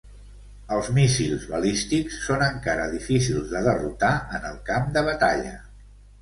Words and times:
Els 0.75 0.87
míssils 0.93 1.43
balístics 1.51 2.17
són 2.29 2.45
encara 2.45 2.87
difícils 2.95 3.53
de 3.53 3.63
derrotar 3.69 4.11
en 4.39 4.49
el 4.51 4.59
camp 4.71 4.91
de 4.97 5.07
batalla. 5.11 5.55